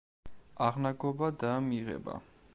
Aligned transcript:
აღნაგობა 0.69 1.31
და 1.45 1.53
მიღება. 1.71 2.21